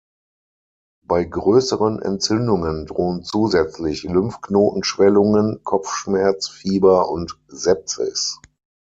Bei 1.05 1.23
größeren 1.25 2.01
Entzündungen 2.01 2.87
drohen 2.87 3.21
zusätzlich 3.23 4.01
Lymphknotenschwellungen, 4.01 5.63
Kopfschmerz, 5.63 6.49
Fieber 6.49 7.11
und 7.11 7.39
Sepsis. 7.47 8.39